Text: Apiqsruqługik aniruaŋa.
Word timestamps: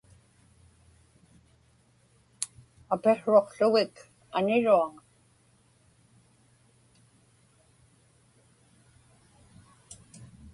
Apiqsruqługik 2.93 3.95
aniruaŋa. 4.37 4.89